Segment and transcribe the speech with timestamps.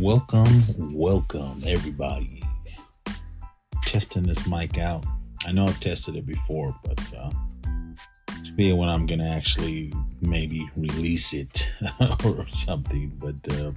[0.00, 2.40] Welcome, welcome, everybody.
[3.82, 5.04] Testing this mic out.
[5.44, 7.30] I know I've tested it before, but uh,
[8.44, 11.68] to be when I'm gonna actually maybe release it
[12.24, 13.12] or something.
[13.20, 13.72] But uh,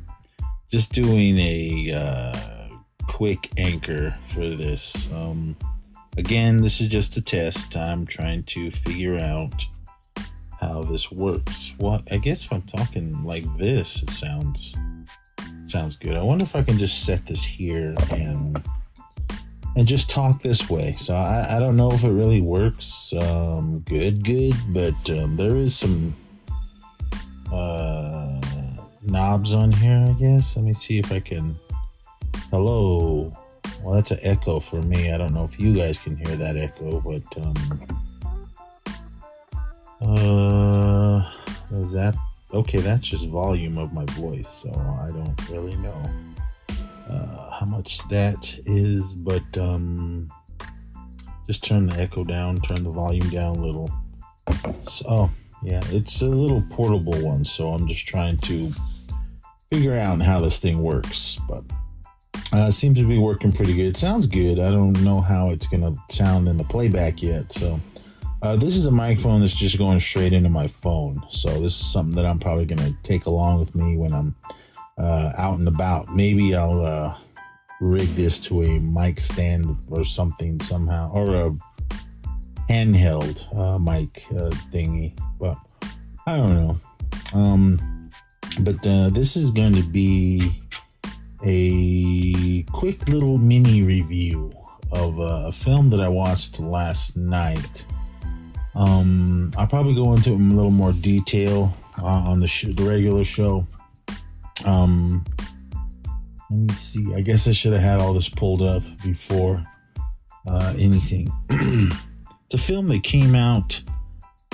[0.70, 2.70] just doing a uh,
[3.08, 5.12] quick anchor for this.
[5.12, 5.58] Um,
[6.18, 7.76] again, this is just a test.
[7.76, 9.66] I'm trying to figure out
[10.60, 11.74] how this works.
[11.80, 14.78] Well, I guess if I'm talking like this, it sounds
[15.72, 16.16] sounds good.
[16.16, 18.62] I wonder if I can just set this here and
[19.78, 20.96] and just talk this way.
[20.98, 25.56] So I, I don't know if it really works um, good, good, but um, there
[25.56, 26.14] is some
[27.54, 28.42] uh,
[29.02, 30.58] knobs on here, I guess.
[30.58, 31.58] Let me see if I can.
[32.50, 33.32] Hello.
[33.82, 35.12] Well, that's an echo for me.
[35.12, 37.56] I don't know if you guys can hear that echo, but um,
[40.02, 41.32] uh,
[41.82, 42.16] is that
[42.54, 44.70] okay, that's just volume of my voice, so
[45.02, 46.10] I don't really know
[47.10, 50.28] uh, how much that is, but um,
[51.48, 53.90] just turn the echo down, turn the volume down a little.
[54.84, 55.32] So, oh,
[55.64, 58.70] yeah, it's a little portable one, so I'm just trying to
[59.72, 61.64] figure out how this thing works, but
[62.54, 63.88] uh, it seems to be working pretty good.
[63.88, 64.60] It sounds good.
[64.60, 67.80] I don't know how it's gonna sound in the playback yet, so
[68.42, 71.22] uh, this is a microphone that's just going straight into my phone.
[71.30, 74.36] So this is something that I'm probably going to take along with me when I'm
[74.98, 76.14] uh, out and about.
[76.14, 77.16] Maybe I'll uh,
[77.80, 81.52] rig this to a mic stand or something somehow, or a
[82.70, 85.18] handheld uh, mic uh, thingy.
[85.40, 85.58] But
[86.26, 86.80] I don't know.
[87.34, 88.10] Um,
[88.62, 90.64] but uh, this is going to be
[91.44, 94.52] a quick little mini review
[94.92, 97.86] of a film that I watched last night.
[98.76, 103.24] Um, I'll probably go into a little more detail uh, on the sh- the regular
[103.24, 103.68] show.
[104.66, 105.26] Um,
[106.50, 107.14] let me see.
[107.14, 109.66] I guess I should have had all this pulled up before
[110.48, 111.32] uh, anything.
[111.50, 113.82] it's a film that came out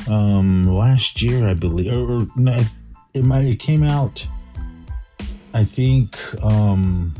[0.09, 2.61] um, last year, I believe, or, or no,
[3.13, 4.27] it might it came out.
[5.53, 7.15] I think um,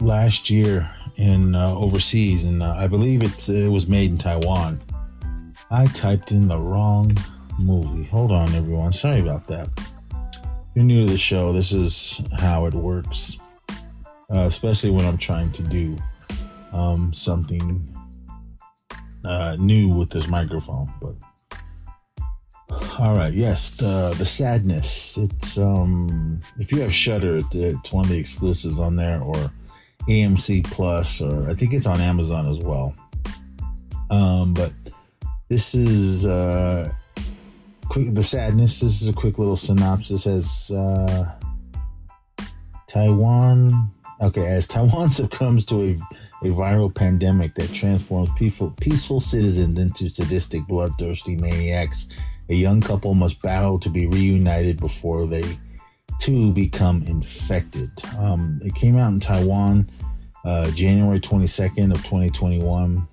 [0.00, 4.80] last year in uh, overseas, and uh, I believe it, it was made in Taiwan.
[5.70, 7.14] I typed in the wrong
[7.58, 8.04] movie.
[8.04, 8.90] Hold on, everyone.
[8.92, 9.68] Sorry about that.
[9.76, 13.38] If you're new to the show, this is how it works,
[14.34, 15.98] uh, especially when I'm trying to do
[16.72, 17.86] um, something
[19.22, 20.88] uh, new with this microphone.
[21.02, 21.16] But
[22.98, 25.18] all right, yes, the, the sadness.
[25.18, 29.52] It's um, if you have Shudder, it's one of the exclusives on there, or
[30.08, 32.94] AMC Plus, or I think it's on Amazon as well.
[34.10, 34.72] Um, but
[35.48, 36.92] this is uh,
[37.88, 38.14] quick.
[38.14, 38.80] The sadness.
[38.80, 40.26] This is a quick little synopsis.
[40.26, 41.32] As uh,
[42.88, 43.90] Taiwan,
[44.20, 50.08] okay, as Taiwan succumbs to a, a viral pandemic that transforms peaceful peaceful citizens into
[50.08, 52.08] sadistic, bloodthirsty maniacs,
[52.48, 55.44] a young couple must battle to be reunited before they
[56.20, 57.90] to become infected.
[58.18, 59.88] Um, it came out in Taiwan
[60.44, 63.06] uh, January 22nd of 2021.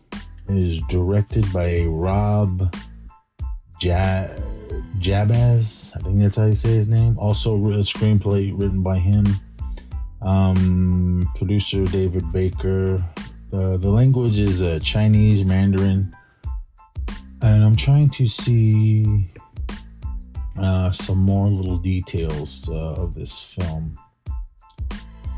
[0.49, 2.73] It is directed by a Rob
[3.81, 4.27] ja-
[4.99, 5.97] Jabbaz.
[5.97, 7.17] I think that's how you say his name.
[7.19, 9.25] Also, a screenplay written by him.
[10.21, 13.03] Um, producer David Baker.
[13.51, 16.13] Uh, the language is uh, Chinese Mandarin.
[17.41, 19.29] And I'm trying to see
[20.59, 23.97] uh, some more little details uh, of this film.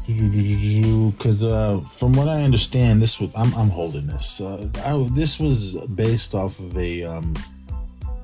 [0.08, 4.42] Because uh, from what I understand, this was I'm, I'm holding this.
[4.42, 7.36] Uh, I, this was based off of a um,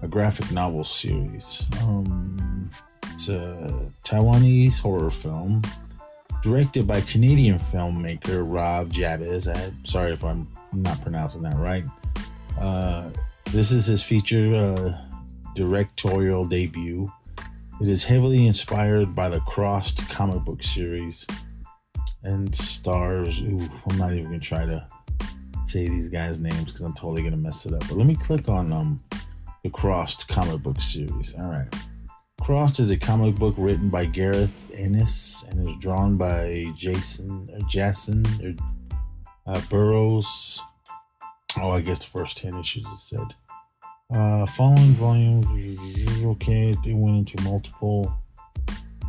[0.01, 1.67] a graphic novel series.
[1.81, 2.71] Um,
[3.13, 5.61] it's a Taiwanese horror film
[6.41, 9.47] directed by Canadian filmmaker Rob Jabbaz.
[9.47, 11.85] I'm sorry if I'm not pronouncing that right.
[12.59, 13.09] Uh,
[13.51, 15.04] this is his feature uh,
[15.55, 17.11] directorial debut.
[17.81, 21.25] It is heavily inspired by the Crossed comic book series
[22.23, 23.41] and stars.
[23.41, 24.87] Ooh, I'm not even gonna try to
[25.65, 27.81] say these guys' names because I'm totally gonna mess it up.
[27.81, 28.99] But let me click on um
[29.63, 31.35] the Crossed comic book series.
[31.35, 31.73] All right.
[32.41, 37.59] Crossed is a comic book written by Garth Ennis and is drawn by Jacen or
[37.67, 40.61] Jacen or uh, Burrows.
[41.57, 43.33] Oh, I guess the first 10 issues it said.
[44.13, 45.47] Uh, following volumes,
[46.23, 48.15] okay, they went into multiple.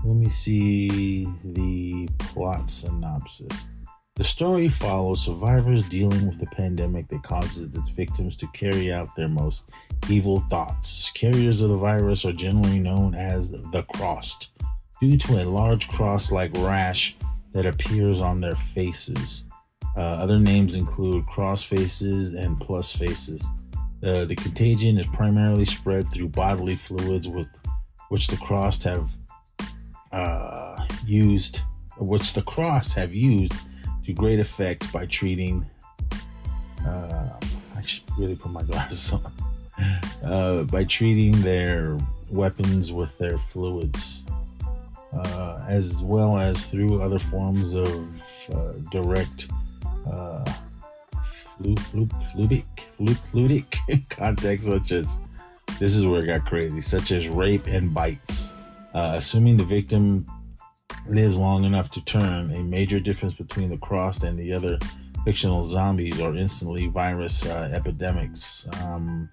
[0.05, 3.69] Let me see the plot synopsis.
[4.15, 9.15] The story follows survivors dealing with a pandemic that causes its victims to carry out
[9.15, 9.65] their most
[10.09, 11.11] evil thoughts.
[11.13, 14.57] Carriers of the virus are generally known as the Crossed,
[15.03, 17.19] due to a large cross like rash
[17.53, 19.45] that appears on their faces.
[19.95, 23.51] Uh, other names include cross faces and plus faces.
[24.07, 27.49] Uh, the contagion is primarily spread through bodily fluids, with
[28.09, 29.11] which the crossed have
[30.13, 31.63] uh, used,
[31.99, 33.53] which the cross have used
[34.05, 35.67] to great effect by treating.
[36.87, 37.31] Uh,
[37.77, 39.33] I should really put my glasses on.
[40.25, 41.99] Uh, by treating their
[42.31, 44.25] weapons with their fluids,
[45.13, 49.49] uh, as well as through other forms of direct
[51.57, 55.19] flu, flu, fluidic, flu, fluidic contact, such as
[55.79, 58.55] this is where it got crazy, such as rape and bites.
[58.95, 60.27] Uh, assuming the victim
[61.09, 64.79] lives long enough to turn, a major difference between the crossed and the other
[65.25, 68.69] fictional zombies or instantly virus uh, epidemics.
[68.83, 69.29] Um,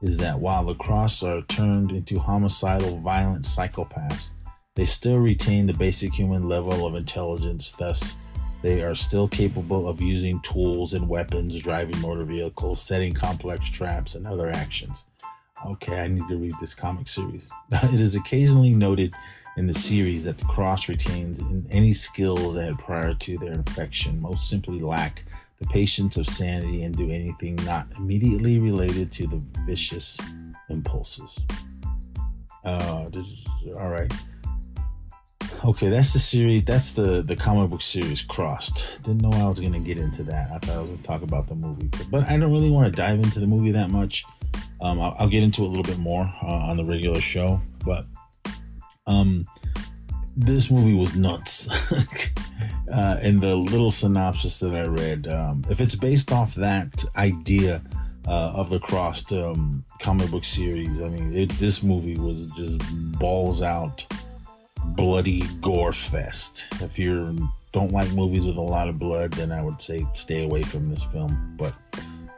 [0.00, 4.34] is that while the cross are turned into homicidal, violent psychopaths,
[4.74, 7.72] they still retain the basic human level of intelligence.
[7.72, 8.16] Thus,
[8.62, 14.14] they are still capable of using tools and weapons, driving motor vehicles, setting complex traps,
[14.14, 15.04] and other actions.
[15.66, 17.50] Okay, I need to read this comic series.
[17.72, 19.12] it is occasionally noted
[19.56, 24.48] in the series that the cross retains any skills had prior to their infection, most
[24.48, 25.24] simply lack
[25.58, 30.18] the patience of sanity and do anything not immediately related to the vicious
[30.68, 31.38] impulses.
[32.64, 33.08] Uh,
[33.78, 34.12] all right.
[35.64, 36.64] Okay, that's the series.
[36.64, 39.04] That's the the comic book series Crossed.
[39.04, 40.50] Didn't know I was gonna get into that.
[40.50, 43.00] I thought I was gonna talk about the movie, but, I don't really want to
[43.00, 44.24] dive into the movie that much.
[44.80, 48.06] Um, I'll, I'll, get into a little bit more uh, on the regular show, but
[49.06, 49.44] um,
[50.36, 51.70] this movie was nuts.
[52.92, 57.82] uh, in the little synopsis that I read, um, if it's based off that idea
[58.26, 62.80] uh, of the crossed um, comic book series, I mean, it, this movie was just
[63.20, 64.04] balls out,
[64.84, 66.68] bloody gore fest.
[66.80, 70.44] If you don't like movies with a lot of blood, then I would say stay
[70.44, 71.54] away from this film.
[71.58, 71.74] But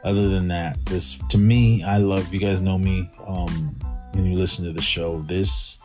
[0.03, 2.33] other than that, this to me, I love.
[2.33, 3.09] You guys know me.
[3.25, 3.75] Um,
[4.13, 5.81] when you listen to the show, this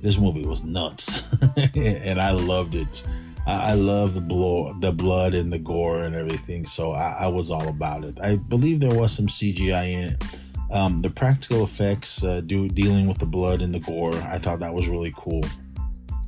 [0.00, 1.24] this movie was nuts,
[1.74, 3.06] and I loved it.
[3.46, 6.66] I, I love the blood, the blood and the gore and everything.
[6.66, 8.18] So I, I, was all about it.
[8.20, 10.24] I believe there was some CGI in it.
[10.70, 14.60] Um, the practical effects, uh, do, dealing with the blood and the gore, I thought
[14.60, 15.42] that was really cool.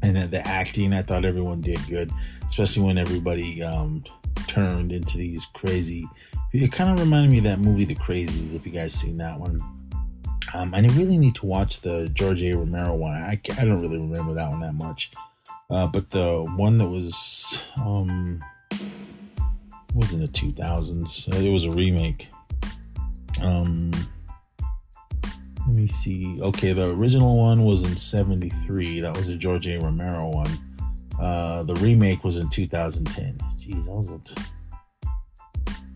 [0.06, 2.12] And the, the acting, I thought everyone did good,
[2.48, 4.04] especially when everybody um,
[4.46, 6.08] turned into these crazy.
[6.52, 8.54] It kind of reminded me of that movie, The Crazies.
[8.54, 9.60] If you guys seen that one,
[10.54, 12.52] um, and I really need to watch the George A.
[12.52, 13.14] Romero one.
[13.14, 15.10] I, I don't really remember that one that much.
[15.68, 18.44] Uh, but the one that was um
[19.92, 21.32] was in the 2000s.
[21.32, 22.28] Uh, it was a remake.
[23.42, 23.90] Um
[25.66, 26.40] let me see.
[26.40, 29.00] Okay, the original one was in 73.
[29.00, 29.78] That was a George A.
[29.78, 30.50] Romero one.
[31.20, 33.38] Uh the remake was in 2010.
[33.58, 34.20] Jeez, that was a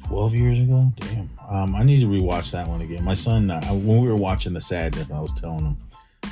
[0.07, 0.89] 12 years ago.
[0.97, 1.31] Damn.
[1.49, 3.05] Um I need to rewatch that one again.
[3.05, 5.77] My son uh, when we were watching The Sadness, I was telling him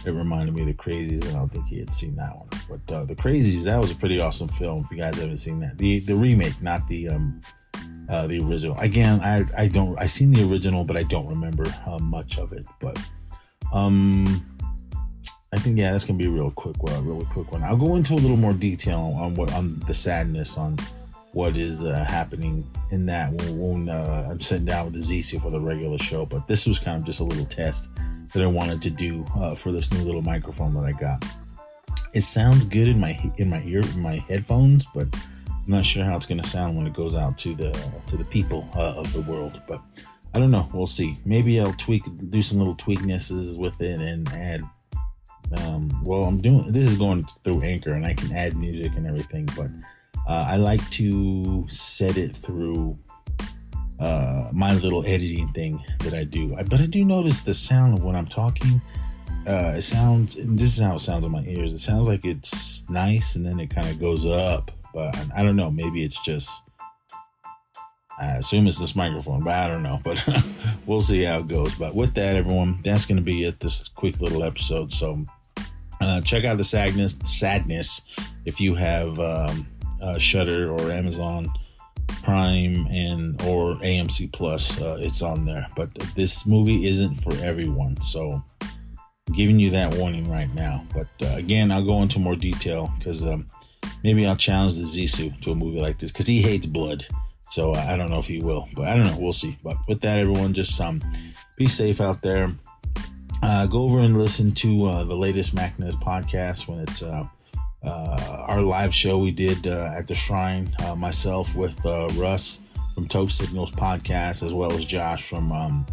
[0.05, 2.49] it reminded me of the Crazies, and I don't think he had seen that one.
[2.69, 4.85] But uh, the Crazies, that was a pretty awesome film.
[4.85, 7.41] If you guys haven't seen that, the the remake, not the um
[8.09, 8.77] uh, the original.
[8.79, 12.53] Again, I I don't I seen the original, but I don't remember uh, much of
[12.53, 12.67] it.
[12.81, 12.99] But
[13.73, 14.45] um,
[15.53, 17.63] I think yeah, that's gonna be a real quick one, really quick one.
[17.65, 20.79] I'll go into a little more detail on what on the sadness on
[21.33, 25.51] what is uh, happening in that when, when uh, I'm sitting down with Zissou for
[25.51, 26.27] the regular show.
[26.27, 27.91] But this was kind of just a little test
[28.33, 31.25] that I wanted to do uh, for this new little microphone that I got.
[32.15, 36.05] It sounds good in my in my ear in my headphones, but I'm not sure
[36.05, 37.71] how it's to sound when it goes out to the
[38.09, 39.61] to the people uh, of the world.
[39.67, 39.81] But
[40.35, 40.69] I don't know.
[40.73, 41.19] We'll see.
[41.25, 44.63] Maybe I'll tweak, do some little tweaknesses with it, and add.
[45.57, 49.07] Um, well, I'm doing this is going through Anchor, and I can add music and
[49.07, 49.69] everything, but
[50.29, 52.99] uh, I like to set it through
[53.99, 56.55] uh, my little editing thing that I do.
[56.69, 58.83] But I do notice the sound of when I'm talking.
[59.47, 60.37] Uh, it sounds.
[60.37, 61.73] This is how it sounds in my ears.
[61.73, 64.71] It sounds like it's nice, and then it kind of goes up.
[64.93, 65.71] But I don't know.
[65.71, 66.63] Maybe it's just.
[68.21, 70.01] I assume it's this microphone, but I don't know.
[70.03, 70.23] But
[70.87, 71.75] we'll see how it goes.
[71.75, 73.61] But with that, everyone, that's going to be it.
[73.61, 74.93] This quick little episode.
[74.93, 75.25] So
[76.01, 77.19] uh, check out the sadness.
[77.25, 78.07] Sadness,
[78.45, 79.67] if you have um,
[80.01, 81.49] uh, Shudder or Amazon
[82.23, 84.81] Prime and or AMC Plus.
[84.81, 88.01] Uh, it's on there, but this movie isn't for everyone.
[88.01, 90.85] So, I'm giving you that warning right now.
[90.95, 93.49] But uh, again, I'll go into more detail because um,
[94.03, 97.07] maybe I'll challenge the Zisu to a movie like this because he hates blood.
[97.59, 99.19] So uh, I don't know if he will, but I don't know.
[99.19, 99.59] We'll see.
[99.65, 101.03] But with that, everyone, just um,
[101.57, 102.53] be safe out there.
[103.43, 107.27] Uh, go over and listen to uh, the latest MacNez podcast when it's uh,
[107.83, 112.63] uh, our live show we did uh, at the Shrine, myself with Russ
[112.95, 115.85] from Toke Signals podcast, as well as Josh from, um,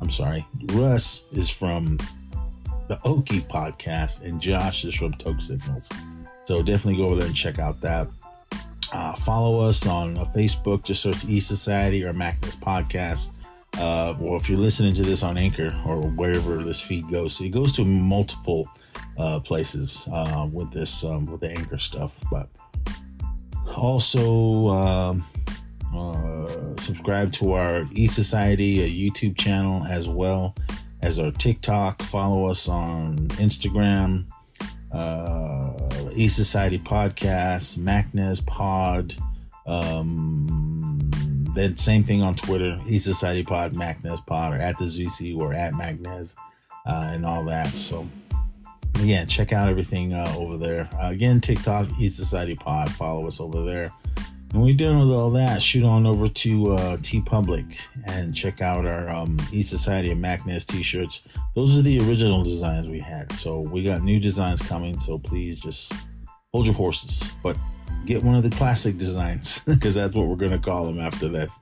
[0.00, 1.98] I'm sorry, Russ is from
[2.88, 5.90] the Okie podcast, and Josh is from Toke Signals.
[6.46, 8.08] So definitely go over there and check out that.
[8.92, 10.84] Uh, follow us on uh, Facebook.
[10.84, 13.32] Just search E Society or Macness Podcast.
[13.78, 17.44] Uh, well, if you're listening to this on Anchor or wherever this feed goes, so
[17.44, 18.68] it goes to multiple
[19.18, 22.18] uh, places uh, with this um, with the Anchor stuff.
[22.30, 22.48] But
[23.76, 25.24] also um,
[25.94, 26.46] uh,
[26.80, 30.54] subscribe to our E Society a YouTube channel as well
[31.02, 32.02] as our TikTok.
[32.02, 34.24] Follow us on Instagram,
[34.92, 35.72] uh,
[36.14, 39.14] E Society Podcast, Macnez Pod.
[39.66, 41.10] Um,
[41.54, 45.52] then same thing on Twitter, E Society Pod, Macnez Pod, or at the ZC or
[45.52, 46.34] at Macnez,
[46.86, 47.68] uh, and all that.
[47.68, 48.06] So
[48.96, 50.88] again, check out everything uh, over there.
[51.00, 52.90] Uh, again, TikTok, E Society Pod.
[52.92, 53.92] Follow us over there.
[54.52, 58.86] And we're done with all that, shoot on over to uh, TeePublic and check out
[58.86, 61.24] our um, E Society and Macness t-shirts.
[61.54, 63.32] Those are the original designs we had.
[63.32, 64.98] So we got new designs coming.
[65.00, 65.92] So please just
[66.52, 67.56] hold your horses, but
[68.06, 71.58] get one of the classic designs because that's what we're gonna call them after this,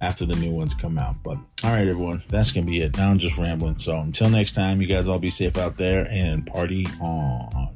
[0.00, 1.16] after the new ones come out.
[1.24, 2.96] But all right, everyone, that's gonna be it.
[2.96, 3.78] Now I'm just rambling.
[3.78, 7.75] So until next time, you guys all be safe out there and party on.